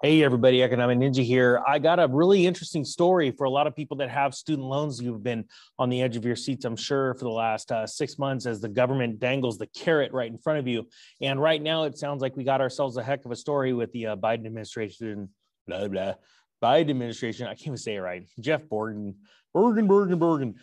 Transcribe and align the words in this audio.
Hey, 0.00 0.22
everybody, 0.22 0.62
Economic 0.62 0.98
Ninja 0.98 1.24
here. 1.24 1.60
I 1.66 1.80
got 1.80 1.98
a 1.98 2.06
really 2.06 2.46
interesting 2.46 2.84
story 2.84 3.32
for 3.32 3.42
a 3.42 3.50
lot 3.50 3.66
of 3.66 3.74
people 3.74 3.96
that 3.96 4.08
have 4.08 4.32
student 4.32 4.68
loans. 4.68 5.02
You've 5.02 5.24
been 5.24 5.44
on 5.76 5.88
the 5.88 6.02
edge 6.02 6.14
of 6.14 6.24
your 6.24 6.36
seats, 6.36 6.64
I'm 6.64 6.76
sure, 6.76 7.14
for 7.14 7.24
the 7.24 7.30
last 7.30 7.72
uh, 7.72 7.84
six 7.84 8.16
months 8.16 8.46
as 8.46 8.60
the 8.60 8.68
government 8.68 9.18
dangles 9.18 9.58
the 9.58 9.66
carrot 9.66 10.12
right 10.12 10.30
in 10.30 10.38
front 10.38 10.60
of 10.60 10.68
you. 10.68 10.86
And 11.20 11.42
right 11.42 11.60
now, 11.60 11.82
it 11.82 11.98
sounds 11.98 12.22
like 12.22 12.36
we 12.36 12.44
got 12.44 12.60
ourselves 12.60 12.96
a 12.96 13.02
heck 13.02 13.24
of 13.24 13.32
a 13.32 13.36
story 13.36 13.72
with 13.72 13.90
the 13.90 14.06
uh, 14.06 14.16
Biden 14.16 14.46
administration, 14.46 15.30
blah, 15.66 15.88
blah. 15.88 16.14
Biden 16.62 16.90
administration, 16.90 17.48
I 17.48 17.54
can't 17.54 17.66
even 17.66 17.78
say 17.78 17.96
it 17.96 18.00
right. 18.00 18.24
Jeff 18.38 18.62
Borgen, 18.66 19.14
Borgen, 19.52 19.88
Borgen, 19.88 20.20
Borgen 20.20 20.54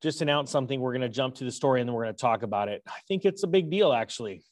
just 0.00 0.22
announced 0.22 0.50
something. 0.50 0.80
We're 0.80 0.94
going 0.94 1.02
to 1.02 1.10
jump 1.10 1.34
to 1.34 1.44
the 1.44 1.52
story 1.52 1.82
and 1.82 1.88
then 1.88 1.94
we're 1.94 2.04
going 2.04 2.14
to 2.14 2.20
talk 2.22 2.42
about 2.42 2.70
it. 2.70 2.82
I 2.86 3.00
think 3.06 3.26
it's 3.26 3.42
a 3.42 3.48
big 3.48 3.70
deal, 3.70 3.92
actually. 3.92 4.44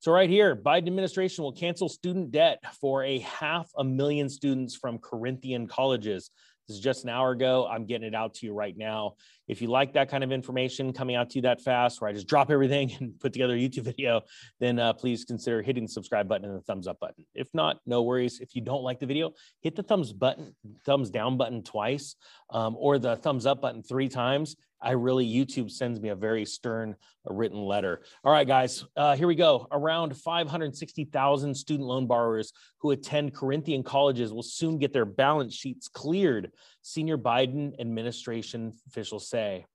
So 0.00 0.12
right 0.12 0.30
here, 0.30 0.54
Biden 0.54 0.86
administration 0.86 1.42
will 1.42 1.52
cancel 1.52 1.88
student 1.88 2.30
debt 2.30 2.62
for 2.80 3.02
a 3.02 3.18
half 3.18 3.68
a 3.76 3.82
million 3.82 4.28
students 4.28 4.76
from 4.76 4.98
Corinthian 4.98 5.66
colleges. 5.66 6.30
This 6.68 6.76
is 6.76 6.82
just 6.82 7.02
an 7.02 7.10
hour 7.10 7.32
ago. 7.32 7.66
I'm 7.66 7.84
getting 7.84 8.06
it 8.06 8.14
out 8.14 8.34
to 8.34 8.46
you 8.46 8.52
right 8.52 8.76
now. 8.76 9.14
If 9.48 9.60
you 9.60 9.68
like 9.68 9.94
that 9.94 10.08
kind 10.08 10.22
of 10.22 10.30
information 10.30 10.92
coming 10.92 11.16
out 11.16 11.30
to 11.30 11.38
you 11.38 11.42
that 11.42 11.62
fast, 11.62 12.00
where 12.00 12.10
I 12.10 12.12
just 12.12 12.28
drop 12.28 12.50
everything 12.50 12.92
and 13.00 13.18
put 13.18 13.32
together 13.32 13.54
a 13.54 13.58
YouTube 13.58 13.84
video, 13.84 14.20
then 14.60 14.78
uh, 14.78 14.92
please 14.92 15.24
consider 15.24 15.62
hitting 15.62 15.86
the 15.86 15.90
subscribe 15.90 16.28
button 16.28 16.48
and 16.48 16.56
the 16.56 16.62
thumbs 16.62 16.86
up 16.86 17.00
button. 17.00 17.24
If 17.34 17.48
not, 17.52 17.80
no 17.84 18.02
worries. 18.02 18.38
If 18.38 18.54
you 18.54 18.62
don't 18.62 18.82
like 18.82 19.00
the 19.00 19.06
video, 19.06 19.32
hit 19.62 19.74
the 19.74 19.82
thumbs 19.82 20.12
button, 20.12 20.54
thumbs 20.84 21.10
down 21.10 21.38
button 21.38 21.64
twice, 21.64 22.14
um, 22.50 22.76
or 22.78 23.00
the 23.00 23.16
thumbs 23.16 23.46
up 23.46 23.62
button 23.62 23.82
three 23.82 24.08
times, 24.08 24.54
I 24.80 24.92
really, 24.92 25.26
YouTube 25.26 25.70
sends 25.70 26.00
me 26.00 26.10
a 26.10 26.14
very 26.14 26.44
stern 26.44 26.94
written 27.26 27.58
letter. 27.58 28.02
All 28.24 28.32
right, 28.32 28.46
guys, 28.46 28.84
uh, 28.96 29.16
here 29.16 29.26
we 29.26 29.34
go. 29.34 29.66
Around 29.72 30.16
560,000 30.16 31.54
student 31.54 31.88
loan 31.88 32.06
borrowers 32.06 32.52
who 32.78 32.92
attend 32.92 33.34
Corinthian 33.34 33.82
colleges 33.82 34.32
will 34.32 34.42
soon 34.42 34.78
get 34.78 34.92
their 34.92 35.04
balance 35.04 35.54
sheets 35.54 35.88
cleared, 35.88 36.52
senior 36.82 37.18
Biden 37.18 37.78
administration 37.80 38.72
officials 38.86 39.28
say. 39.28 39.66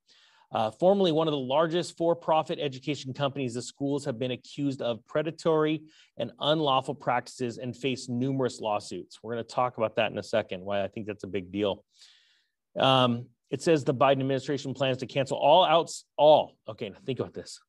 Uh, 0.54 0.70
formerly 0.70 1.12
one 1.12 1.28
of 1.28 1.32
the 1.32 1.38
largest 1.38 1.98
for 1.98 2.16
profit 2.16 2.60
education 2.60 3.12
companies, 3.12 3.56
the 3.56 3.62
schools 3.62 4.06
have 4.06 4.20
been 4.20 4.32
accused 4.32 4.84
of 4.84 5.06
predatory 5.08 5.82
and 6.18 6.32
unlawful 6.40 6.94
practices 6.94 7.58
and 7.58 7.76
face 7.76 8.08
numerous 8.08 8.60
lawsuits. 8.62 9.18
We're 9.22 9.34
going 9.34 9.44
to 9.44 9.52
talk 9.52 9.78
about 9.78 9.96
that 9.96 10.12
in 10.12 10.18
a 10.20 10.24
second, 10.24 10.64
why 10.64 10.84
I 10.84 10.88
think 10.88 11.08
that's 11.08 11.24
a 11.24 11.28
big 11.28 11.52
deal. 11.52 11.84
Um, 12.78 13.26
it 13.54 13.62
says 13.62 13.84
the 13.84 13.94
Biden 13.94 14.14
administration 14.14 14.74
plans 14.74 14.98
to 14.98 15.06
cancel 15.06 15.38
all 15.38 15.64
outs, 15.64 16.06
all, 16.18 16.58
okay, 16.68 16.90
now 16.90 16.98
think 17.06 17.20
about 17.20 17.36
this. 17.36 17.60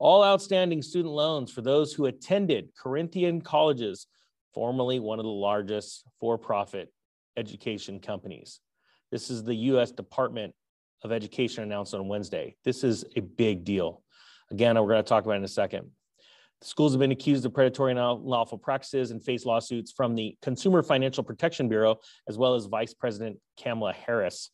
All 0.00 0.24
outstanding 0.24 0.82
student 0.82 1.14
loans 1.14 1.52
for 1.52 1.62
those 1.62 1.94
who 1.94 2.06
attended 2.06 2.70
Corinthian 2.76 3.40
colleges, 3.40 4.08
formerly 4.52 4.98
one 4.98 5.20
of 5.20 5.24
the 5.24 5.30
largest 5.30 6.02
for 6.18 6.38
profit 6.38 6.92
education 7.36 8.00
companies. 8.00 8.58
This 9.12 9.30
is 9.30 9.44
the 9.44 9.54
US 9.54 9.92
Department 9.92 10.54
of 11.04 11.12
Education 11.12 11.62
announced 11.62 11.94
on 11.94 12.08
Wednesday. 12.08 12.56
This 12.64 12.82
is 12.82 13.04
a 13.14 13.20
big 13.20 13.62
deal. 13.62 14.02
Again, 14.50 14.74
we're 14.74 14.88
going 14.88 15.04
to 15.04 15.08
talk 15.08 15.24
about 15.24 15.36
in 15.36 15.44
a 15.44 15.48
second. 15.48 15.88
The 16.62 16.66
schools 16.66 16.94
have 16.94 16.98
been 16.98 17.12
accused 17.12 17.46
of 17.46 17.54
predatory 17.54 17.92
and 17.92 18.00
unlawful 18.00 18.58
practices 18.58 19.12
and 19.12 19.22
face 19.22 19.46
lawsuits 19.46 19.92
from 19.92 20.16
the 20.16 20.36
Consumer 20.42 20.82
Financial 20.82 21.22
Protection 21.22 21.68
Bureau, 21.68 22.00
as 22.28 22.36
well 22.36 22.56
as 22.56 22.66
Vice 22.66 22.92
President 22.92 23.38
Kamala 23.56 23.92
Harris 23.92 24.50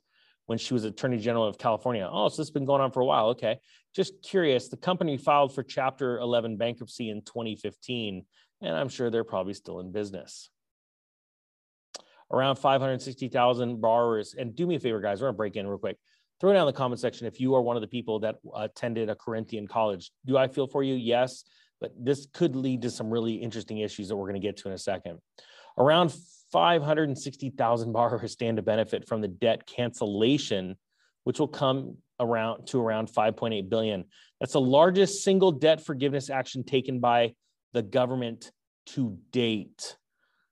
when 0.47 0.59
she 0.59 0.75
was 0.75 0.85
Attorney 0.85 1.19
General 1.19 1.47
of 1.47 1.59
California. 1.59 2.09
Oh, 2.11 2.29
so 2.29 2.33
this 2.33 2.49
has 2.49 2.51
been 2.51 2.67
going 2.67 2.81
on 2.81 2.93
for 2.93 3.01
a 3.01 3.05
while. 3.05 3.29
Okay. 3.29 3.59
Just 3.95 4.23
curious, 4.23 4.69
the 4.69 4.77
company 4.77 5.17
filed 5.17 5.55
for 5.55 5.63
Chapter 5.63 6.19
11 6.19 6.57
bankruptcy 6.57 7.11
in 7.11 7.23
2015, 7.23 8.25
and 8.61 8.77
I'm 8.77 8.89
sure 8.89 9.11
they're 9.11 9.25
probably 9.25 9.55
still 9.55 9.81
in 9.81 9.93
business. 9.93 10.51
Around 12.33 12.57
560,000 12.57 13.81
borrowers. 13.81 14.35
And 14.37 14.57
do 14.57 14.67
me 14.67 14.77
a 14.77 14.81
favor, 14.81 15.01
guys, 15.01 15.21
we're 15.21 15.27
going 15.27 15.35
to 15.35 15.37
break 15.37 15.57
in 15.57 15.67
real 15.67 15.79
quick. 15.79 15.99
Throw 16.41 16.51
it 16.51 16.55
down 16.55 16.63
in 16.63 16.75
the 16.75 16.77
comment 16.77 17.01
section 17.01 17.27
if 17.27 17.41
you 17.41 17.55
are 17.55 17.63
one 17.63 17.77
of 17.77 17.83
the 17.83 17.89
people 17.89 18.19
that 18.21 18.37
attended 18.57 19.09
a 19.09 19.15
Corinthian 19.15 19.69
college. 19.69 20.11
Do 20.27 20.37
I 20.37 20.49
feel 20.49 20.67
for 20.67 20.83
you? 20.83 20.95
Yes. 20.95 21.45
But 21.81 21.93
this 21.99 22.27
could 22.33 22.57
lead 22.57 22.83
to 22.83 22.91
some 22.91 23.11
really 23.11 23.35
interesting 23.35 23.79
issues 23.79 24.09
that 24.09 24.17
we're 24.17 24.29
going 24.29 24.41
to 24.41 24.47
get 24.47 24.57
to 24.59 24.69
in 24.69 24.75
a 24.75 24.79
second. 24.79 25.19
Around 25.79 26.15
560,000 26.53 27.93
borrowers 27.93 28.33
stand 28.33 28.59
to 28.59 28.63
benefit 28.63 29.09
from 29.09 29.21
the 29.21 29.29
debt 29.29 29.67
cancellation, 29.67 30.77
which 31.25 31.39
will 31.39 31.49
come 31.49 31.97
around 32.21 32.67
to 32.67 32.81
around 32.81 33.09
5.8 33.09 33.69
billion. 33.69 34.05
That's 34.41 34.53
the 34.53 34.61
largest 34.61 35.25
single 35.25 35.53
debt 35.53 35.85
forgiveness 35.85 36.31
action 36.31 36.65
taken 36.65 37.01
by 37.01 37.35
the 37.73 37.83
government 37.83 38.53
to 38.87 39.19
date. 39.33 39.97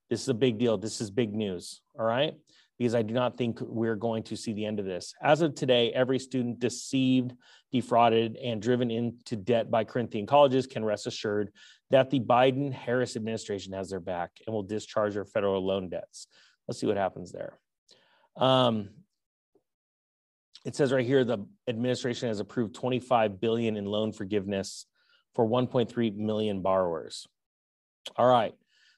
This 0.09 0.21
is 0.21 0.29
a 0.29 0.33
big 0.33 0.57
deal. 0.57 0.77
This 0.77 0.99
is 0.99 1.09
big 1.09 1.33
news. 1.33 1.81
All 1.97 2.05
right 2.05 2.33
because 2.77 2.95
I 2.95 3.01
do 3.01 3.13
not 3.13 3.37
think 3.37 3.59
we're 3.61 3.95
going 3.95 4.23
to 4.23 4.35
see 4.35 4.53
the 4.53 4.65
end 4.65 4.79
of 4.79 4.85
this. 4.85 5.13
As 5.21 5.41
of 5.41 5.55
today, 5.55 5.91
every 5.93 6.19
student 6.19 6.59
deceived, 6.59 7.33
defrauded, 7.71 8.35
and 8.35 8.61
driven 8.61 8.89
into 8.89 9.35
debt 9.35 9.69
by 9.69 9.83
Corinthian 9.83 10.25
colleges 10.25 10.67
can 10.67 10.83
rest 10.83 11.07
assured 11.07 11.51
that 11.93 12.09
the 12.09 12.19
Biden 12.19 12.73
Harris 12.73 13.15
administration 13.15 13.71
has 13.73 13.91
their 13.91 13.99
back 13.99 14.31
and 14.47 14.53
will 14.53 14.63
discharge 14.63 15.13
their 15.13 15.25
federal 15.25 15.63
loan 15.63 15.89
debts. 15.89 16.25
Let's 16.67 16.79
see 16.79 16.87
what 16.87 16.97
happens 16.97 17.31
there. 17.31 17.59
Um, 18.35 18.89
it 20.65 20.75
says 20.75 20.91
right 20.91 21.05
here 21.05 21.23
the 21.23 21.45
administration 21.67 22.29
has 22.29 22.39
approved 22.39 22.73
25 22.73 23.39
billion 23.39 23.77
in 23.77 23.85
loan 23.85 24.11
forgiveness 24.11 24.87
for 25.35 25.47
1.3 25.47 26.15
million 26.15 26.63
borrowers. 26.63 27.27
All 28.15 28.27
right, 28.27 28.55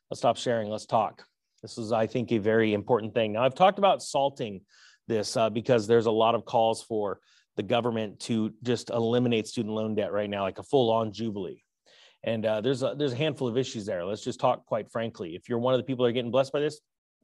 let's 0.09 0.21
stop 0.21 0.37
sharing. 0.37 0.69
Let's 0.69 0.85
talk. 0.85 1.25
This 1.61 1.77
is, 1.77 1.91
I 1.91 2.07
think, 2.07 2.31
a 2.31 2.37
very 2.37 2.73
important 2.73 3.13
thing. 3.13 3.33
Now, 3.33 3.43
I've 3.43 3.55
talked 3.55 3.77
about 3.77 4.03
salting 4.03 4.61
this 5.09 5.35
uh, 5.35 5.49
because 5.49 5.85
there's 5.85 6.05
a 6.05 6.11
lot 6.11 6.33
of 6.33 6.45
calls 6.45 6.81
for 6.81 7.19
the 7.57 7.63
government 7.63 8.21
to 8.21 8.53
just 8.63 8.89
eliminate 8.89 9.47
student 9.47 9.75
loan 9.75 9.95
debt 9.95 10.13
right 10.13 10.29
now, 10.29 10.43
like 10.43 10.59
a 10.59 10.63
full-on 10.63 11.11
jubilee. 11.11 11.64
And 12.25 12.45
uh, 12.45 12.59
there's 12.59 12.81
a, 12.81 12.95
there's 12.97 13.13
a 13.13 13.17
handful 13.17 13.47
of 13.47 13.55
issues 13.57 13.85
there. 13.85 14.03
Let's 14.03 14.23
just 14.23 14.39
talk 14.39 14.65
quite 14.65 14.91
frankly. 14.91 15.35
If 15.35 15.47
you're 15.47 15.59
one 15.59 15.75
of 15.75 15.79
the 15.79 15.83
people 15.83 16.03
that 16.03 16.09
are 16.09 16.13
getting 16.13 16.31
blessed 16.31 16.51
by 16.51 16.59
this, 16.59 16.81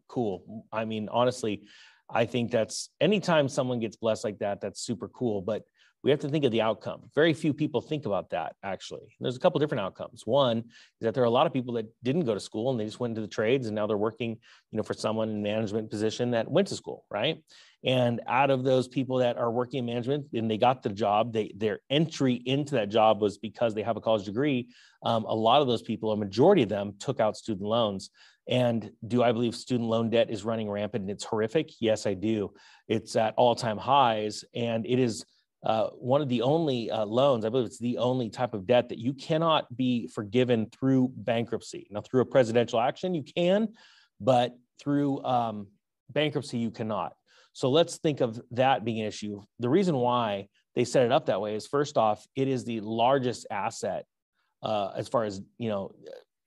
cool. 0.07 0.63
I 0.71 0.85
mean, 0.85 1.09
honestly, 1.11 1.63
I 2.09 2.25
think 2.25 2.51
that's 2.51 2.89
anytime 3.01 3.49
someone 3.49 3.79
gets 3.79 3.95
blessed 3.95 4.23
like 4.23 4.39
that, 4.39 4.61
that's 4.61 4.79
super 4.79 5.07
cool. 5.07 5.41
But 5.41 5.63
we 6.03 6.09
have 6.11 6.19
to 6.21 6.29
think 6.29 6.45
of 6.45 6.51
the 6.51 6.61
outcome. 6.61 7.01
Very 7.13 7.33
few 7.33 7.53
people 7.53 7.81
think 7.81 8.05
about 8.05 8.29
that 8.31 8.55
actually. 8.63 9.15
There's 9.19 9.35
a 9.35 9.39
couple 9.39 9.59
different 9.59 9.81
outcomes. 9.81 10.23
One 10.25 10.59
is 10.59 10.65
that 11.01 11.13
there 11.13 11.23
are 11.23 11.27
a 11.27 11.31
lot 11.31 11.47
of 11.47 11.53
people 11.53 11.73
that 11.75 11.85
didn't 12.03 12.25
go 12.25 12.33
to 12.33 12.39
school 12.39 12.71
and 12.71 12.79
they 12.79 12.85
just 12.85 12.99
went 12.99 13.11
into 13.11 13.21
the 13.21 13.27
trades 13.27 13.67
and 13.67 13.75
now 13.75 13.87
they're 13.87 13.97
working, 13.97 14.31
you 14.71 14.77
know, 14.77 14.83
for 14.83 14.93
someone 14.93 15.29
in 15.29 15.43
management 15.43 15.89
position 15.89 16.31
that 16.31 16.49
went 16.49 16.67
to 16.69 16.75
school, 16.75 17.05
right? 17.09 17.43
And 17.83 18.21
out 18.27 18.51
of 18.51 18.63
those 18.63 18.87
people 18.87 19.17
that 19.17 19.37
are 19.37 19.51
working 19.51 19.79
in 19.79 19.85
management 19.85 20.27
and 20.33 20.49
they 20.49 20.57
got 20.57 20.83
the 20.83 20.89
job, 20.89 21.33
they 21.33 21.51
their 21.55 21.79
entry 21.89 22.35
into 22.45 22.75
that 22.75 22.89
job 22.89 23.21
was 23.21 23.37
because 23.37 23.73
they 23.73 23.81
have 23.81 23.97
a 23.97 24.01
college 24.01 24.25
degree. 24.25 24.69
Um, 25.03 25.25
a 25.25 25.33
lot 25.33 25.61
of 25.61 25.67
those 25.67 25.81
people, 25.81 26.11
a 26.11 26.17
majority 26.17 26.63
of 26.63 26.69
them, 26.69 26.93
took 26.99 27.19
out 27.19 27.37
student 27.37 27.67
loans. 27.67 28.11
And 28.47 28.91
do 29.07 29.23
I 29.23 29.31
believe 29.31 29.55
student 29.55 29.89
loan 29.89 30.09
debt 30.09 30.29
is 30.29 30.43
running 30.43 30.69
rampant 30.69 31.03
and 31.03 31.11
it's 31.11 31.23
horrific? 31.23 31.71
Yes, 31.79 32.05
I 32.05 32.13
do. 32.13 32.53
It's 32.87 33.15
at 33.15 33.33
all-time 33.37 33.77
highs, 33.77 34.43
and 34.53 34.85
it 34.85 34.99
is 34.99 35.25
uh, 35.63 35.87
one 35.89 36.21
of 36.21 36.29
the 36.29 36.41
only 36.41 36.89
uh, 36.89 37.05
loans, 37.05 37.45
I 37.45 37.49
believe 37.49 37.67
it's 37.67 37.77
the 37.77 37.99
only 37.99 38.29
type 38.29 38.53
of 38.53 38.65
debt 38.65 38.89
that 38.89 38.97
you 38.97 39.13
cannot 39.13 39.75
be 39.75 40.07
forgiven 40.07 40.67
through 40.71 41.11
bankruptcy. 41.15 41.87
Now, 41.91 42.01
through 42.01 42.21
a 42.21 42.25
presidential 42.25 42.79
action, 42.79 43.13
you 43.13 43.23
can, 43.23 43.69
but 44.19 44.55
through 44.79 45.23
um, 45.23 45.67
bankruptcy, 46.09 46.57
you 46.57 46.71
cannot. 46.71 47.13
So 47.53 47.69
let's 47.69 47.97
think 47.97 48.21
of 48.21 48.41
that 48.51 48.85
being 48.85 49.01
an 49.01 49.07
issue. 49.07 49.43
The 49.59 49.69
reason 49.69 49.95
why 49.95 50.47
they 50.73 50.85
set 50.85 51.05
it 51.05 51.11
up 51.11 51.25
that 51.27 51.41
way 51.41 51.55
is 51.55 51.67
first 51.67 51.97
off, 51.97 52.25
it 52.35 52.47
is 52.47 52.63
the 52.63 52.79
largest 52.79 53.45
asset 53.51 54.05
uh, 54.63 54.91
as 54.95 55.07
far 55.07 55.25
as 55.25 55.41
you 55.57 55.69
know 55.69 55.93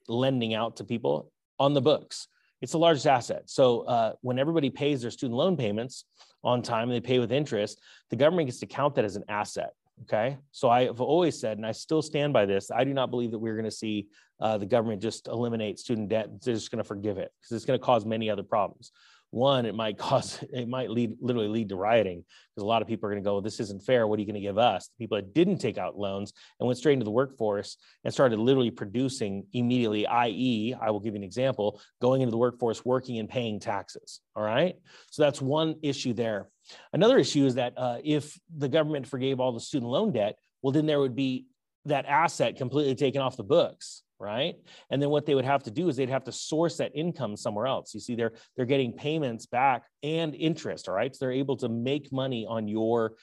lending 0.09 0.55
out 0.55 0.77
to 0.77 0.85
people 0.85 1.31
on 1.59 1.75
the 1.75 1.81
books. 1.81 2.29
It's 2.63 2.73
the 2.73 2.79
largest 2.79 3.07
asset. 3.07 3.43
So 3.47 3.81
uh, 3.83 4.13
when 4.23 4.39
everybody 4.39 4.71
pays 4.71 5.03
their 5.03 5.11
student 5.11 5.37
loan 5.37 5.57
payments, 5.57 6.05
on 6.45 6.63
time 6.63 6.91
and 6.91 6.93
they 6.93 7.01
pay 7.01 7.19
with 7.19 7.33
interest, 7.33 7.81
the 8.11 8.17
government 8.17 8.49
gets 8.49 8.61
to 8.61 8.67
count 8.67 8.95
that 8.95 9.05
as 9.05 9.17
an 9.17 9.25
asset. 9.29 9.71
Okay. 10.03 10.37
So 10.51 10.71
I've 10.71 11.01
always 11.01 11.39
said, 11.39 11.57
and 11.57 11.67
I 11.67 11.73
still 11.73 12.03
stand 12.03 12.33
by 12.33 12.47
this, 12.47 12.71
I 12.71 12.85
do 12.85 12.93
not 12.93 13.11
believe 13.11 13.31
that 13.31 13.39
we're 13.39 13.55
going 13.55 13.65
to 13.65 13.71
see 13.71 14.09
uh, 14.41 14.59
the 14.59 14.67
government 14.67 15.01
just 15.01 15.29
eliminate 15.29 15.79
student 15.79 16.09
debt. 16.09 16.29
They're 16.43 16.55
just 16.55 16.71
going 16.71 16.83
to 16.83 16.85
forgive 16.85 17.17
it 17.19 17.33
because 17.41 17.57
it's 17.57 17.65
going 17.65 17.79
to 17.79 17.85
cause 17.85 18.05
many 18.05 18.29
other 18.29 18.43
problems 18.43 18.93
one 19.35 19.67
it 19.67 19.75
might 19.75 19.99
cause 20.09 20.43
it 20.53 20.69
might 20.69 20.91
lead 20.91 21.17
literally 21.21 21.49
lead 21.49 21.69
to 21.69 21.77
rioting 21.77 22.25
because 22.55 22.63
a 22.63 22.67
lot 22.67 22.83
of 22.83 22.89
people 22.89 23.09
are 23.09 23.13
going 23.13 23.23
to 23.23 23.29
go 23.29 23.41
this 23.41 23.61
isn't 23.61 23.83
fair. 23.83 24.07
What 24.07 24.19
are 24.19 24.21
you 24.21 24.27
going 24.27 24.35
to 24.35 24.41
give 24.41 24.59
us? 24.59 24.89
The 24.89 25.05
people 25.05 25.17
that 25.17 25.35
didn't 25.35 25.59
take 25.59 25.79
out 25.79 25.99
loans 25.99 26.33
and 26.59 26.67
went 26.67 26.79
straight 26.79 26.95
into 26.95 27.05
the 27.05 27.11
workforce 27.11 27.77
and 28.05 28.13
started 28.13 28.39
literally 28.39 28.71
producing 28.71 29.47
immediately 29.53 30.07
i.e 30.07 30.75
i 30.81 30.91
will 30.91 31.01
give 31.01 31.15
you 31.15 31.19
an 31.19 31.25
example 31.25 31.81
going 32.01 32.23
into 32.23 32.31
the 32.31 32.39
workforce 32.39 32.85
working 32.85 33.19
and 33.19 33.29
paying 33.29 33.59
taxes 33.59 34.21
all 34.37 34.43
right? 34.43 34.77
So 35.11 35.23
that's 35.23 35.41
one 35.41 35.77
issue 35.83 36.13
there. 36.13 36.49
Another 36.93 37.19
issue 37.19 37.47
is 37.47 37.55
that 37.55 37.75
uh, 37.77 37.99
if 38.03 38.39
the 38.57 38.69
government 38.69 39.07
forgave 39.07 39.39
all 39.39 39.53
the 39.53 39.61
student 39.61 39.91
loan 39.91 40.13
debt 40.13 40.37
well 40.63 40.73
then 40.73 40.87
there 40.87 41.01
would 41.01 41.17
be 41.17 41.47
that 41.85 42.07
asset 42.07 42.57
completely 42.57 42.95
taken 42.95 43.21
off 43.21 43.37
the 43.37 43.45
books 43.45 44.04
right? 44.19 44.55
And 44.91 45.01
then 45.01 45.11
what 45.11 45.27
they 45.27 45.35
would 45.35 45.45
have 45.45 45.65
to 45.65 45.71
do 45.71 45.89
is 45.89 45.97
they'd 45.97 46.09
have 46.09 46.25
to 46.25 46.33
source 46.33 46.77
that 46.79 46.93
income 46.95 47.37
somewhere 47.37 47.67
else. 47.67 47.95
You 47.95 48.01
see, 48.01 48.15
they're 48.15 48.33
they're 48.57 48.67
getting 48.67 48.93
payments 48.93 49.47
back 49.47 49.85
and 50.03 50.35
interest, 50.35 50.89
all 50.89 50.95
right? 50.95 51.15
So 51.15 51.25
they're 51.25 51.33
able 51.33 51.57
to 51.59 51.69
make 51.69 52.13
money 52.13 52.47
on 52.49 52.69
your 52.69 53.15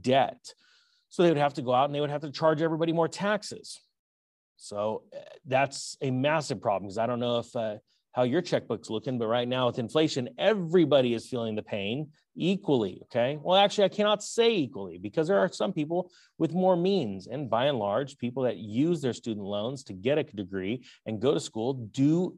debt. 0.00 0.52
So 1.10 1.22
they 1.22 1.30
would 1.30 1.38
have 1.38 1.54
to 1.54 1.62
go 1.62 1.72
out 1.72 1.86
and 1.86 1.94
they 1.94 2.00
would 2.00 2.10
have 2.10 2.22
to 2.22 2.30
charge 2.30 2.62
everybody 2.62 2.92
more 2.92 3.08
taxes. 3.08 3.80
So 4.56 5.04
eh, 5.12 5.18
that's 5.46 5.96
a 6.00 6.10
massive 6.10 6.60
problem 6.60 6.88
because 6.88 6.98
I 6.98 7.06
don't 7.06 7.20
know 7.20 7.38
if 7.38 7.54
uh, 7.56 7.76
how 8.12 8.22
your 8.22 8.42
checkbook's 8.42 8.90
looking, 8.90 9.18
but 9.18 9.26
right 9.26 9.46
now 9.46 9.66
with 9.66 9.78
inflation, 9.78 10.28
everybody 10.38 11.14
is 11.14 11.28
feeling 11.28 11.54
the 11.54 11.62
pain 11.62 12.08
equally. 12.36 13.00
Okay. 13.04 13.38
Well, 13.40 13.56
actually, 13.56 13.84
I 13.84 13.88
cannot 13.88 14.22
say 14.22 14.54
equally 14.54 14.98
because 14.98 15.28
there 15.28 15.38
are 15.38 15.52
some 15.52 15.72
people 15.72 16.10
with 16.38 16.52
more 16.52 16.76
means. 16.76 17.26
And 17.26 17.50
by 17.50 17.66
and 17.66 17.78
large, 17.78 18.18
people 18.18 18.44
that 18.44 18.56
use 18.56 19.00
their 19.00 19.12
student 19.12 19.46
loans 19.46 19.84
to 19.84 19.92
get 19.92 20.18
a 20.18 20.22
degree 20.22 20.84
and 21.06 21.20
go 21.20 21.34
to 21.34 21.40
school 21.40 21.74
do 21.74 22.36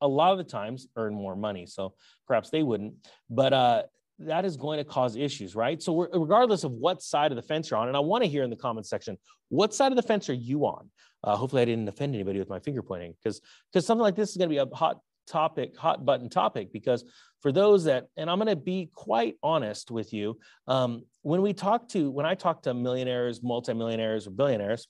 a 0.00 0.08
lot 0.08 0.32
of 0.32 0.38
the 0.38 0.44
times 0.44 0.86
earn 0.96 1.14
more 1.14 1.34
money. 1.34 1.66
So 1.66 1.94
perhaps 2.26 2.50
they 2.50 2.62
wouldn't. 2.62 2.94
But 3.28 3.52
uh, 3.52 3.82
that 4.20 4.44
is 4.44 4.56
going 4.56 4.78
to 4.78 4.84
cause 4.84 5.16
issues, 5.16 5.54
right? 5.54 5.80
So, 5.82 6.08
regardless 6.12 6.64
of 6.64 6.72
what 6.72 7.02
side 7.02 7.30
of 7.30 7.36
the 7.36 7.42
fence 7.42 7.70
you're 7.70 7.78
on, 7.78 7.88
and 7.88 7.96
I 7.96 8.00
want 8.00 8.24
to 8.24 8.30
hear 8.30 8.42
in 8.42 8.50
the 8.50 8.56
comments 8.56 8.90
section, 8.90 9.16
what 9.48 9.72
side 9.72 9.92
of 9.92 9.96
the 9.96 10.02
fence 10.02 10.28
are 10.28 10.34
you 10.34 10.66
on? 10.66 10.90
Uh, 11.22 11.36
hopefully, 11.36 11.62
I 11.62 11.64
didn't 11.64 11.88
offend 11.88 12.14
anybody 12.14 12.38
with 12.38 12.48
my 12.48 12.60
finger 12.60 12.82
pointing, 12.82 13.14
because 13.22 13.40
because 13.72 13.86
something 13.86 14.02
like 14.02 14.16
this 14.16 14.30
is 14.30 14.36
going 14.36 14.48
to 14.48 14.54
be 14.54 14.58
a 14.58 14.66
hot 14.74 14.98
topic, 15.28 15.76
hot 15.76 16.04
button 16.04 16.28
topic. 16.28 16.72
Because 16.72 17.04
for 17.40 17.52
those 17.52 17.84
that, 17.84 18.06
and 18.16 18.30
I'm 18.30 18.38
going 18.38 18.48
to 18.48 18.56
be 18.56 18.90
quite 18.94 19.36
honest 19.42 19.90
with 19.90 20.12
you, 20.12 20.38
um, 20.66 21.04
when 21.22 21.42
we 21.42 21.52
talk 21.52 21.88
to, 21.90 22.10
when 22.10 22.26
I 22.26 22.34
talk 22.34 22.62
to 22.62 22.74
millionaires, 22.74 23.42
multimillionaires, 23.42 24.26
or 24.26 24.30
billionaires, 24.30 24.88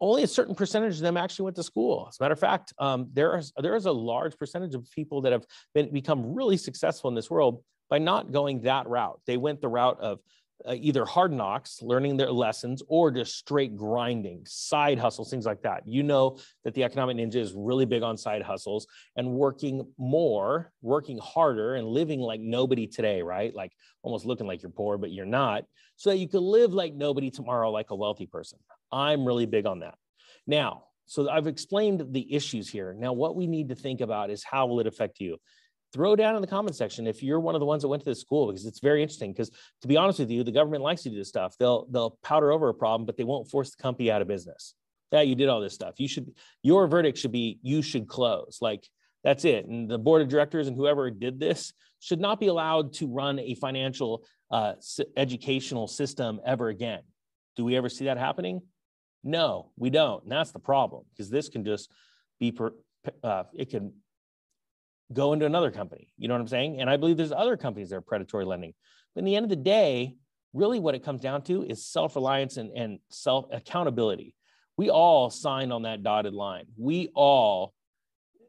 only 0.00 0.22
a 0.22 0.26
certain 0.26 0.54
percentage 0.54 0.94
of 0.94 1.00
them 1.00 1.16
actually 1.16 1.44
went 1.44 1.56
to 1.56 1.62
school. 1.62 2.06
As 2.08 2.18
a 2.18 2.22
matter 2.22 2.32
of 2.32 2.40
fact, 2.40 2.72
um, 2.78 3.08
there 3.12 3.36
is 3.38 3.52
there 3.56 3.76
is 3.76 3.86
a 3.86 3.92
large 3.92 4.36
percentage 4.36 4.74
of 4.74 4.90
people 4.90 5.22
that 5.22 5.32
have 5.32 5.46
been 5.74 5.92
become 5.92 6.34
really 6.34 6.56
successful 6.56 7.08
in 7.08 7.14
this 7.14 7.30
world 7.30 7.62
by 7.88 7.98
not 7.98 8.32
going 8.32 8.62
that 8.62 8.88
route. 8.88 9.20
They 9.26 9.36
went 9.36 9.60
the 9.60 9.68
route 9.68 10.00
of 10.00 10.18
uh, 10.66 10.74
either 10.74 11.04
hard 11.04 11.32
knocks, 11.32 11.82
learning 11.82 12.16
their 12.16 12.32
lessons, 12.32 12.82
or 12.88 13.10
just 13.10 13.36
straight 13.36 13.76
grinding, 13.76 14.42
side 14.46 14.98
hustles, 14.98 15.30
things 15.30 15.46
like 15.46 15.62
that. 15.62 15.86
You 15.86 16.02
know 16.02 16.38
that 16.64 16.74
the 16.74 16.84
economic 16.84 17.16
ninja 17.16 17.36
is 17.36 17.52
really 17.54 17.84
big 17.84 18.02
on 18.02 18.16
side 18.16 18.42
hustles 18.42 18.86
and 19.16 19.30
working 19.30 19.86
more, 19.98 20.72
working 20.82 21.18
harder, 21.18 21.76
and 21.76 21.86
living 21.86 22.20
like 22.20 22.40
nobody 22.40 22.86
today, 22.86 23.22
right? 23.22 23.54
Like 23.54 23.72
almost 24.02 24.24
looking 24.26 24.46
like 24.46 24.62
you're 24.62 24.70
poor, 24.70 24.98
but 24.98 25.12
you're 25.12 25.26
not, 25.26 25.64
so 25.96 26.10
that 26.10 26.18
you 26.18 26.28
can 26.28 26.40
live 26.40 26.72
like 26.72 26.94
nobody 26.94 27.30
tomorrow, 27.30 27.70
like 27.70 27.90
a 27.90 27.96
wealthy 27.96 28.26
person. 28.26 28.58
I'm 28.90 29.24
really 29.24 29.46
big 29.46 29.66
on 29.66 29.80
that. 29.80 29.94
Now, 30.46 30.84
so 31.06 31.28
I've 31.28 31.46
explained 31.46 32.04
the 32.10 32.34
issues 32.34 32.68
here. 32.68 32.94
Now, 32.98 33.14
what 33.14 33.34
we 33.34 33.46
need 33.46 33.70
to 33.70 33.74
think 33.74 34.00
about 34.00 34.30
is 34.30 34.44
how 34.44 34.66
will 34.66 34.80
it 34.80 34.86
affect 34.86 35.20
you? 35.20 35.38
Throw 35.92 36.14
down 36.16 36.34
in 36.34 36.40
the 36.40 36.46
comment 36.46 36.76
section 36.76 37.06
if 37.06 37.22
you're 37.22 37.40
one 37.40 37.54
of 37.54 37.60
the 37.60 37.66
ones 37.66 37.82
that 37.82 37.88
went 37.88 38.02
to 38.02 38.10
the 38.10 38.14
school 38.14 38.48
because 38.48 38.66
it's 38.66 38.80
very 38.80 39.02
interesting 39.02 39.32
because 39.32 39.50
to 39.80 39.88
be 39.88 39.96
honest 39.96 40.18
with 40.18 40.30
you 40.30 40.44
the 40.44 40.52
government 40.52 40.82
likes 40.82 41.02
to 41.02 41.10
do 41.10 41.16
this 41.16 41.28
stuff. 41.28 41.56
They'll 41.58 41.86
they'll 41.90 42.18
powder 42.22 42.52
over 42.52 42.68
a 42.68 42.74
problem 42.74 43.06
but 43.06 43.16
they 43.16 43.24
won't 43.24 43.50
force 43.50 43.70
the 43.70 43.82
company 43.82 44.10
out 44.10 44.22
of 44.22 44.28
business. 44.28 44.74
Yeah 45.12 45.22
you 45.22 45.34
did 45.34 45.48
all 45.48 45.60
this 45.60 45.74
stuff. 45.74 45.94
You 45.98 46.08
should 46.08 46.32
your 46.62 46.86
verdict 46.86 47.18
should 47.18 47.32
be 47.32 47.58
you 47.62 47.82
should 47.82 48.08
close. 48.08 48.58
Like 48.60 48.86
that's 49.24 49.44
it. 49.44 49.66
And 49.66 49.90
the 49.90 49.98
board 49.98 50.22
of 50.22 50.28
directors 50.28 50.68
and 50.68 50.76
whoever 50.76 51.10
did 51.10 51.40
this 51.40 51.72
should 52.00 52.20
not 52.20 52.38
be 52.38 52.46
allowed 52.46 52.92
to 52.94 53.06
run 53.08 53.38
a 53.38 53.54
financial 53.54 54.24
uh, 54.50 54.74
educational 55.16 55.88
system 55.88 56.40
ever 56.46 56.68
again. 56.68 57.00
Do 57.56 57.64
we 57.64 57.76
ever 57.76 57.88
see 57.88 58.04
that 58.04 58.18
happening? 58.18 58.60
No 59.24 59.70
we 59.76 59.90
don't. 59.90 60.22
And 60.22 60.32
that's 60.32 60.52
the 60.52 60.60
problem 60.60 61.04
because 61.10 61.30
this 61.30 61.48
can 61.48 61.64
just 61.64 61.90
be 62.38 62.52
per, 62.52 62.72
uh, 63.22 63.44
it 63.54 63.70
can 63.70 63.92
go 65.12 65.32
into 65.32 65.46
another 65.46 65.70
company. 65.70 66.12
You 66.18 66.28
know 66.28 66.34
what 66.34 66.40
I'm 66.40 66.48
saying? 66.48 66.80
And 66.80 66.90
I 66.90 66.96
believe 66.96 67.16
there's 67.16 67.32
other 67.32 67.56
companies 67.56 67.90
that 67.90 67.96
are 67.96 68.00
predatory 68.00 68.44
lending. 68.44 68.74
But 69.14 69.20
in 69.20 69.24
the 69.24 69.36
end 69.36 69.44
of 69.44 69.50
the 69.50 69.56
day, 69.56 70.14
really 70.52 70.78
what 70.80 70.94
it 70.94 71.04
comes 71.04 71.20
down 71.20 71.42
to 71.42 71.62
is 71.64 71.86
self-reliance 71.86 72.56
and, 72.56 72.70
and 72.76 72.98
self 73.10 73.46
accountability. 73.52 74.34
We 74.76 74.90
all 74.90 75.30
signed 75.30 75.72
on 75.72 75.82
that 75.82 76.02
dotted 76.02 76.34
line. 76.34 76.66
We 76.76 77.08
all, 77.14 77.74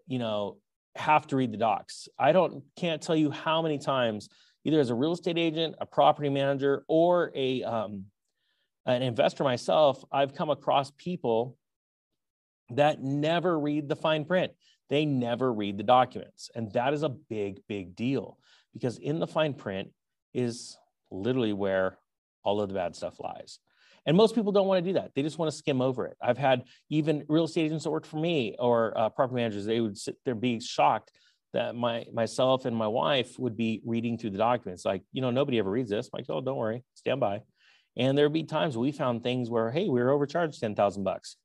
you 0.08 0.20
know, 0.20 0.58
have 0.96 1.28
to 1.28 1.36
read 1.36 1.52
the 1.52 1.58
docs. 1.58 2.08
I 2.18 2.32
don't 2.32 2.64
can't 2.78 3.02
tell 3.02 3.16
you 3.16 3.32
how 3.32 3.62
many 3.62 3.78
times, 3.78 4.30
either 4.64 4.80
as 4.80 4.90
a 4.90 4.96
real 4.96 5.14
estate 5.14 5.38
agent, 5.38 5.76
a 5.80 5.86
property 5.86 6.30
manager, 6.30 6.84
or 6.88 7.32
a 7.36 7.64
um, 7.64 8.06
an 8.86 9.02
investor 9.02 9.44
myself, 9.44 10.04
I've 10.12 10.34
come 10.34 10.50
across 10.50 10.92
people 10.98 11.58
that 12.72 13.02
never 13.02 13.60
read 13.60 13.88
the 13.88 13.96
fine 13.96 14.26
print 14.26 14.52
they 14.90 15.06
never 15.06 15.54
read 15.54 15.78
the 15.78 15.84
documents. 15.84 16.50
And 16.56 16.72
that 16.74 16.94
is 16.94 17.04
a 17.04 17.10
big, 17.10 17.62
big 17.68 17.96
deal 17.96 18.38
because 18.74 18.98
in 18.98 19.20
the 19.20 19.28
fine 19.28 19.54
print 19.54 19.90
is 20.34 20.78
literally 21.12 21.54
where 21.54 21.98
all 22.44 22.62
of 22.62 22.70
the 22.70 22.76
bad 22.76 22.96
stuff 22.96 23.20
lies. 23.20 23.60
And 24.06 24.18
most 24.18 24.34
people 24.34 24.52
don't 24.52 24.68
want 24.68 24.84
to 24.84 24.90
do 24.90 24.94
that. 25.00 25.12
They 25.14 25.22
just 25.22 25.38
want 25.38 25.52
to 25.52 25.58
skim 25.58 25.82
over 25.82 26.08
it. 26.08 26.18
I've 26.22 26.38
had 26.38 26.64
even 26.90 27.26
real 27.28 27.44
estate 27.44 27.66
agents 27.66 27.84
that 27.84 27.92
work 27.92 28.06
for 28.06 28.18
me 28.18 28.56
or 28.58 28.98
uh, 28.98 29.10
property 29.10 29.36
managers, 29.36 29.66
they 29.66 29.82
would 29.82 29.98
sit 29.98 30.16
there 30.26 30.36
be 30.36 30.60
shocked 30.60 31.12
that 31.54 31.76
my 31.76 32.06
myself 32.14 32.66
and 32.66 32.76
my 32.76 32.88
wife 32.88 33.38
would 33.38 33.58
be 33.58 33.82
reading 33.86 34.18
through 34.18 34.30
the 34.32 34.38
documents. 34.38 34.86
Like, 34.86 35.04
you 35.12 35.22
know, 35.22 35.32
nobody 35.32 35.60
ever 35.60 35.70
reads 35.70 35.90
this. 35.90 36.08
I'm 36.08 36.20
like, 36.20 36.26
oh, 36.30 36.42
don't 36.42 36.58
worry, 36.58 36.84
stand 36.94 37.20
by. 37.20 37.42
And 37.98 38.18
there'd 38.18 38.32
be 38.32 38.44
times 38.44 38.78
we 38.78 38.92
found 38.92 39.24
things 39.24 39.50
where, 39.50 39.70
hey, 39.72 39.90
we 39.90 40.00
were 40.00 40.12
overcharged 40.12 40.60
10,000 40.60 41.04
bucks. 41.04 41.36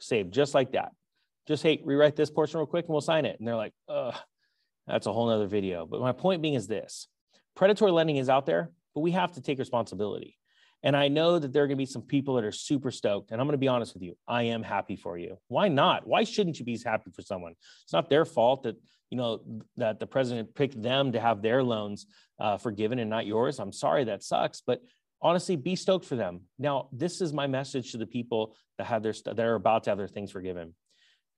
Saved 0.00 0.32
just 0.32 0.54
like 0.54 0.72
that 0.72 0.92
just 1.46 1.62
hey, 1.62 1.80
rewrite 1.84 2.16
this 2.16 2.30
portion 2.30 2.58
real 2.58 2.66
quick 2.66 2.86
and 2.86 2.92
we'll 2.92 3.00
sign 3.00 3.24
it. 3.24 3.38
And 3.38 3.46
they're 3.46 3.56
like, 3.56 3.72
ugh, 3.88 4.14
that's 4.86 5.06
a 5.06 5.12
whole 5.12 5.28
nother 5.28 5.46
video. 5.46 5.86
But 5.86 6.00
my 6.00 6.12
point 6.12 6.42
being 6.42 6.54
is 6.54 6.66
this 6.66 7.08
predatory 7.54 7.92
lending 7.92 8.16
is 8.16 8.28
out 8.28 8.46
there, 8.46 8.70
but 8.94 9.00
we 9.00 9.12
have 9.12 9.32
to 9.32 9.40
take 9.40 9.58
responsibility. 9.58 10.36
And 10.82 10.94
I 10.94 11.08
know 11.08 11.38
that 11.38 11.52
there 11.52 11.62
are 11.62 11.66
going 11.66 11.78
to 11.78 11.82
be 11.82 11.86
some 11.86 12.02
people 12.02 12.34
that 12.34 12.44
are 12.44 12.52
super 12.52 12.90
stoked. 12.90 13.30
And 13.30 13.40
I'm 13.40 13.46
going 13.46 13.54
to 13.54 13.58
be 13.58 13.68
honest 13.68 13.94
with 13.94 14.02
you. 14.02 14.16
I 14.28 14.42
am 14.44 14.62
happy 14.62 14.96
for 14.96 15.16
you. 15.16 15.38
Why 15.48 15.68
not? 15.68 16.06
Why 16.06 16.24
shouldn't 16.24 16.58
you 16.58 16.64
be 16.66 16.78
happy 16.84 17.10
for 17.10 17.22
someone? 17.22 17.54
It's 17.84 17.92
not 17.94 18.10
their 18.10 18.26
fault 18.26 18.64
that, 18.64 18.76
you 19.08 19.16
know, 19.16 19.40
that 19.78 19.98
the 19.98 20.06
president 20.06 20.54
picked 20.54 20.80
them 20.80 21.12
to 21.12 21.20
have 21.20 21.40
their 21.40 21.62
loans 21.62 22.06
uh, 22.38 22.58
forgiven 22.58 22.98
and 22.98 23.08
not 23.08 23.24
yours. 23.24 23.60
I'm 23.60 23.72
sorry 23.72 24.04
that 24.04 24.22
sucks, 24.22 24.60
but 24.66 24.82
honestly, 25.22 25.56
be 25.56 25.74
stoked 25.74 26.04
for 26.04 26.16
them. 26.16 26.42
Now, 26.58 26.88
this 26.92 27.22
is 27.22 27.32
my 27.32 27.46
message 27.46 27.92
to 27.92 27.98
the 27.98 28.06
people 28.06 28.54
that 28.76 28.86
have 28.86 29.02
their, 29.02 29.14
that 29.24 29.40
are 29.40 29.54
about 29.54 29.84
to 29.84 29.90
have 29.90 29.98
their 29.98 30.06
things 30.06 30.32
forgiven 30.32 30.74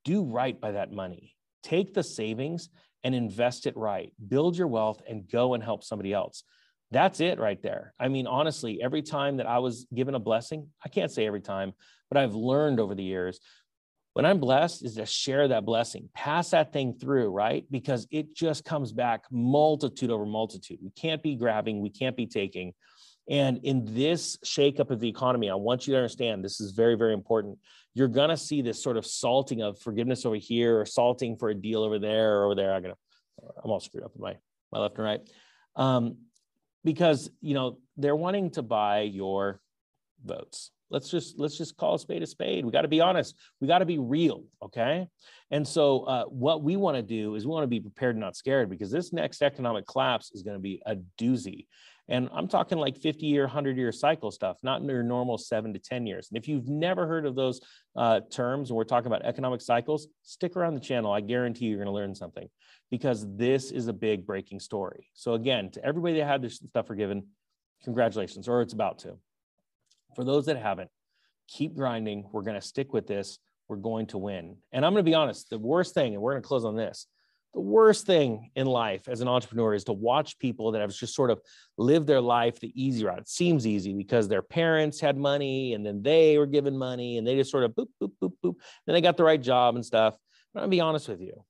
do 0.06 0.23
right 0.23 0.58
by 0.58 0.70
that 0.70 0.93
money. 0.93 1.35
Take 1.64 1.93
the 1.93 2.03
savings 2.03 2.71
and 3.02 3.14
invest 3.14 3.66
it 3.66 3.76
right. 3.76 4.12
Build 4.28 4.57
your 4.57 4.69
wealth 4.69 5.02
and 5.07 5.28
go 5.28 5.54
and 5.54 5.62
help 5.62 5.83
somebody 5.83 6.12
else. 6.12 6.45
That's 6.92 7.19
it 7.19 7.40
right 7.40 7.61
there. 7.61 7.92
I 7.99 8.07
mean, 8.07 8.28
honestly, 8.28 8.81
every 8.81 9.02
time 9.02 9.38
that 9.38 9.49
I 9.49 9.59
was 9.59 9.87
given 9.92 10.14
a 10.14 10.21
blessing, 10.21 10.69
I 10.85 10.88
can't 10.88 11.11
say 11.11 11.26
every 11.26 11.40
time, 11.40 11.73
but 12.09 12.16
I've 12.16 12.37
learned 12.37 12.78
over 12.78 12.95
the 12.95 13.02
years 13.02 13.40
when 14.12 14.25
I'm 14.25 14.38
blessed 14.38 14.85
is 14.85 14.95
to 14.95 15.04
share 15.04 15.49
that 15.49 15.66
blessing, 15.66 16.09
pass 16.14 16.50
that 16.50 16.73
thing 16.73 16.95
through, 16.95 17.28
right? 17.28 17.66
Because 17.71 18.07
it 18.11 18.35
just 18.35 18.64
comes 18.64 18.92
back 18.92 19.25
multitude 19.31 20.11
over 20.11 20.25
multitude. 20.25 20.78
We 20.83 20.90
can't 20.90 21.23
be 21.23 21.35
grabbing, 21.35 21.83
we 21.83 21.90
can't 21.90 22.16
be 22.16 22.26
taking. 22.26 22.73
And 23.28 23.59
in 23.64 23.85
this 23.95 24.37
shakeup 24.45 24.90
of 24.90 25.00
the 25.00 25.09
economy, 25.09 25.50
I 25.50 25.54
want 25.54 25.87
you 25.87 25.92
to 25.92 25.99
understand 25.99 26.45
this 26.45 26.61
is 26.61 26.73
very, 26.73 26.95
very 26.95 27.12
important. 27.12 27.59
You're 27.95 28.09
going 28.09 28.28
to 28.28 28.37
see 28.37 28.62
this 28.62 28.83
sort 28.83 28.97
of 28.97 29.04
salting 29.04 29.62
of 29.62 29.78
forgiveness 29.80 30.25
over 30.25 30.37
here 30.37 30.80
or 30.80 30.87
salting 30.87 31.37
for 31.37 31.49
a 31.49 31.54
deal 31.54 31.83
over 31.83 31.99
there 31.99 32.40
or 32.40 32.45
over 32.45 32.54
there. 32.54 32.73
I'm 32.73 32.83
going 32.83 32.95
to, 32.95 33.49
I'm 33.64 33.71
all 33.71 33.80
screwed 33.80 34.04
up 34.04 34.12
with 34.12 34.23
my, 34.23 34.37
my 34.71 34.78
left 34.78 34.97
and 34.99 35.04
right. 35.04 35.21
Um, 35.75 36.18
because, 36.85 37.30
you 37.40 37.54
know, 37.54 37.78
they're 37.97 38.14
wanting 38.14 38.50
to 38.50 38.62
buy 38.62 39.00
your 39.00 39.61
votes. 40.25 40.71
Let's 40.90 41.11
just 41.11 41.38
let's 41.38 41.59
just 41.59 41.76
call 41.76 41.95
a 41.95 41.99
spade 41.99 42.23
a 42.23 42.26
spade. 42.26 42.64
We 42.64 42.73
got 42.73 42.83
to 42.83 42.88
be 42.88 43.00
honest. 43.00 43.35
We 43.61 43.69
got 43.69 43.78
to 43.78 43.87
be 43.87 43.99
real, 43.99 44.45
okay? 44.62 45.09
And 45.50 45.66
so, 45.66 46.00
uh, 46.02 46.25
what 46.25 46.62
we 46.62 46.76
want 46.76 46.97
to 46.97 47.02
do 47.02 47.35
is 47.35 47.45
we 47.45 47.52
want 47.52 47.64
to 47.64 47.69
be 47.69 47.81
prepared 47.81 48.14
and 48.14 48.21
not 48.21 48.37
scared 48.37 48.71
because 48.71 48.90
this 48.90 49.12
next 49.12 49.43
economic 49.43 49.87
collapse 49.87 50.31
is 50.33 50.43
going 50.43 50.57
to 50.57 50.62
be 50.62 50.81
a 50.87 50.97
doozy. 51.21 51.66
And 52.09 52.28
I'm 52.33 52.47
talking 52.47 52.78
like 52.78 52.97
50 52.97 53.26
year, 53.26 53.43
100 53.43 53.76
year 53.76 53.90
cycle 53.90 54.31
stuff, 54.31 54.59
not 54.62 54.83
your 54.85 55.02
normal 55.02 55.38
seven 55.38 55.73
to 55.73 55.78
10 55.81 56.07
years. 56.07 56.28
And 56.31 56.38
if 56.38 56.47
you've 56.47 56.69
never 56.69 57.07
heard 57.07 57.26
of 57.26 57.35
those 57.35 57.61
uh, 57.97 58.21
terms, 58.31 58.71
and 58.71 58.76
we're 58.76 58.85
talking 58.85 59.09
about 59.09 59.25
economic 59.25 59.61
cycles, 59.61 60.07
stick 60.23 60.57
around 60.57 60.75
the 60.75 60.81
channel. 60.81 61.12
I 61.12 61.21
guarantee 61.21 61.66
you're 61.66 61.78
going 61.78 61.87
to 61.87 61.93
learn 61.93 62.14
something 62.14 62.49
because 62.90 63.26
this 63.37 63.73
is 63.73 63.88
a 63.88 63.93
big 63.93 64.25
breaking 64.25 64.61
story. 64.61 65.09
So, 65.14 65.35
again, 65.35 65.71
to 65.73 65.85
everybody 65.85 66.19
that 66.19 66.26
had 66.26 66.43
their 66.43 66.50
stuff 66.50 66.87
forgiven, 66.87 67.26
congratulations, 67.83 68.47
or 68.47 68.62
it's 68.62 68.73
about 68.73 69.00
to. 69.00 69.19
For 70.16 70.25
those 70.25 70.46
that 70.46 70.56
haven't, 70.56 70.90
keep 71.46 71.76
grinding. 71.76 72.28
We're 72.32 72.42
going 72.42 72.61
to 72.61 72.66
stick 72.66 72.92
with 72.92 73.06
this. 73.06 73.38
We're 73.68 73.76
going 73.76 74.06
to 74.06 74.18
win. 74.18 74.56
And 74.73 74.85
I'm 74.85 74.92
going 74.92 75.04
to 75.04 75.11
be 75.11 75.14
honest 75.14 75.50
the 75.50 75.58
worst 75.58 75.94
thing, 75.94 76.14
and 76.14 76.23
we're 76.23 76.32
going 76.32 76.42
to 76.42 76.49
close 76.49 76.64
on 76.64 76.75
this 76.75 77.06
the 77.56 77.61
worst 77.62 78.04
thing 78.04 78.50
in 78.54 78.66
life 78.66 79.08
as 79.08 79.23
an 79.23 79.28
entrepreneur 79.28 79.73
is 79.73 79.85
to 79.85 79.94
watch 79.94 80.38
people 80.38 80.73
that 80.73 80.82
have 80.82 80.94
just 80.94 81.14
sort 81.14 81.30
of 81.30 81.40
lived 81.78 82.06
their 82.06 82.20
life 82.20 82.61
the 82.61 82.70
easy 82.75 83.02
route. 83.02 83.18
It 83.18 83.30
seems 83.30 83.66
easy 83.66 83.94
because 83.94 84.28
their 84.28 84.42
parents 84.42 85.00
had 85.00 85.16
money 85.16 85.73
and 85.73 85.85
then 85.85 86.02
they 86.02 86.37
were 86.37 86.44
given 86.44 86.76
money 86.76 87.16
and 87.16 87.26
they 87.26 87.35
just 87.35 87.50
sort 87.50 87.64
of 87.64 87.70
boop, 87.70 87.87
boop, 87.99 88.12
boop, 88.23 88.32
boop. 88.44 88.56
Then 88.87 88.92
they 88.92 89.00
got 89.00 89.16
the 89.16 89.25
right 89.25 89.40
job 89.40 89.75
and 89.75 89.85
stuff. 89.85 90.18
But 90.52 90.64
I'll 90.64 90.68
be 90.68 90.82
honest 90.82 91.08
with 91.08 91.23
you. 91.23 91.44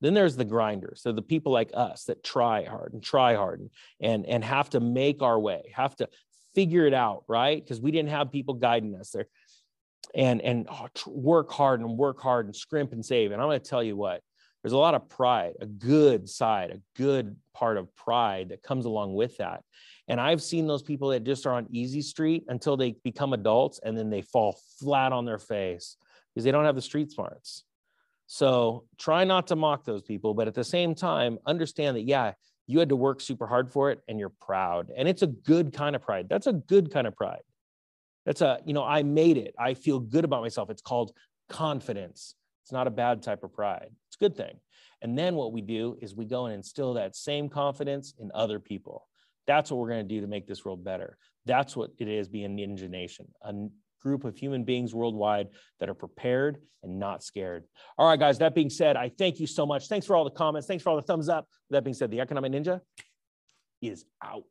Then 0.00 0.14
there's 0.14 0.36
the 0.36 0.44
grinders. 0.44 1.02
So 1.02 1.10
the 1.10 1.22
people 1.22 1.50
like 1.50 1.72
us 1.74 2.04
that 2.04 2.22
try 2.22 2.64
hard 2.64 2.92
and 2.92 3.02
try 3.02 3.34
hard 3.34 3.58
and, 3.58 3.70
and, 4.00 4.26
and 4.26 4.44
have 4.44 4.70
to 4.70 4.80
make 4.80 5.22
our 5.22 5.40
way, 5.40 5.72
have 5.74 5.96
to 5.96 6.08
figure 6.58 6.88
it 6.88 6.94
out, 6.94 7.22
right? 7.28 7.62
Because 7.62 7.80
we 7.80 7.92
didn't 7.92 8.08
have 8.08 8.32
people 8.32 8.54
guiding 8.54 8.96
us 8.96 9.10
there 9.10 9.28
and, 10.12 10.40
and 10.42 10.66
oh, 10.68 10.88
work 11.06 11.52
hard 11.52 11.78
and 11.78 11.96
work 11.96 12.20
hard 12.20 12.46
and 12.46 12.56
scrimp 12.56 12.92
and 12.92 13.06
save. 13.06 13.30
And 13.30 13.40
I'm 13.40 13.46
going 13.46 13.60
to 13.60 13.64
tell 13.64 13.82
you 13.82 13.96
what, 13.96 14.22
there's 14.60 14.72
a 14.72 14.76
lot 14.76 14.96
of 14.96 15.08
pride, 15.08 15.52
a 15.60 15.66
good 15.66 16.28
side, 16.28 16.72
a 16.72 16.80
good 17.00 17.36
part 17.54 17.76
of 17.76 17.94
pride 17.94 18.48
that 18.48 18.64
comes 18.64 18.86
along 18.86 19.14
with 19.14 19.36
that. 19.36 19.62
And 20.08 20.20
I've 20.20 20.42
seen 20.42 20.66
those 20.66 20.82
people 20.82 21.10
that 21.10 21.22
just 21.22 21.46
are 21.46 21.54
on 21.54 21.68
easy 21.70 22.02
street 22.02 22.44
until 22.48 22.76
they 22.76 22.96
become 23.04 23.34
adults 23.34 23.78
and 23.84 23.96
then 23.96 24.10
they 24.10 24.22
fall 24.22 24.58
flat 24.80 25.12
on 25.12 25.26
their 25.26 25.38
face 25.38 25.96
because 26.34 26.42
they 26.42 26.50
don't 26.50 26.64
have 26.64 26.74
the 26.74 26.82
street 26.82 27.12
smarts. 27.12 27.62
So 28.26 28.84
try 28.98 29.22
not 29.22 29.46
to 29.46 29.56
mock 29.56 29.84
those 29.84 30.02
people, 30.02 30.34
but 30.34 30.48
at 30.48 30.54
the 30.54 30.64
same 30.64 30.96
time, 30.96 31.38
understand 31.46 31.96
that, 31.96 32.02
yeah, 32.02 32.32
you 32.68 32.78
had 32.78 32.90
to 32.90 32.96
work 32.96 33.20
super 33.20 33.46
hard 33.46 33.72
for 33.72 33.90
it 33.90 34.00
and 34.06 34.20
you're 34.20 34.28
proud. 34.28 34.92
And 34.96 35.08
it's 35.08 35.22
a 35.22 35.26
good 35.26 35.72
kind 35.72 35.96
of 35.96 36.02
pride. 36.02 36.28
That's 36.28 36.46
a 36.46 36.52
good 36.52 36.92
kind 36.92 37.06
of 37.06 37.16
pride. 37.16 37.40
That's 38.26 38.42
a, 38.42 38.60
you 38.66 38.74
know, 38.74 38.84
I 38.84 39.02
made 39.02 39.38
it. 39.38 39.54
I 39.58 39.72
feel 39.72 39.98
good 39.98 40.24
about 40.24 40.42
myself. 40.42 40.68
It's 40.68 40.82
called 40.82 41.12
confidence. 41.48 42.34
It's 42.62 42.72
not 42.72 42.86
a 42.86 42.90
bad 42.90 43.22
type 43.22 43.42
of 43.42 43.54
pride. 43.54 43.88
It's 44.08 44.16
a 44.16 44.22
good 44.22 44.36
thing. 44.36 44.60
And 45.00 45.18
then 45.18 45.34
what 45.34 45.54
we 45.54 45.62
do 45.62 45.96
is 46.02 46.14
we 46.14 46.26
go 46.26 46.44
and 46.44 46.54
instill 46.54 46.92
that 46.94 47.16
same 47.16 47.48
confidence 47.48 48.12
in 48.18 48.30
other 48.34 48.60
people. 48.60 49.08
That's 49.46 49.70
what 49.70 49.78
we're 49.78 49.88
going 49.88 50.06
to 50.06 50.14
do 50.14 50.20
to 50.20 50.26
make 50.26 50.46
this 50.46 50.62
world 50.62 50.84
better. 50.84 51.16
That's 51.46 51.74
what 51.74 51.92
it 51.98 52.08
is 52.08 52.28
being 52.28 52.54
Ninja 52.54 52.90
Nation, 52.90 53.28
a 53.42 53.54
group 54.00 54.24
of 54.24 54.36
human 54.36 54.64
beings 54.64 54.94
worldwide 54.94 55.48
that 55.80 55.88
are 55.88 55.94
prepared 55.94 56.58
and 56.82 56.98
not 56.98 57.22
scared. 57.22 57.64
All 57.96 58.08
right, 58.08 58.18
guys, 58.18 58.38
that 58.38 58.54
being 58.54 58.70
said, 58.70 58.96
I 58.96 59.10
thank 59.18 59.40
you 59.40 59.46
so 59.46 59.66
much. 59.66 59.88
Thanks 59.88 60.06
for 60.06 60.16
all 60.16 60.24
the 60.24 60.30
comments. 60.30 60.66
Thanks 60.66 60.82
for 60.82 60.90
all 60.90 60.96
the 60.96 61.02
thumbs 61.02 61.28
up. 61.28 61.48
That 61.70 61.84
being 61.84 61.94
said, 61.94 62.10
the 62.10 62.20
Economic 62.20 62.52
Ninja 62.52 62.80
is 63.82 64.04
out. 64.22 64.44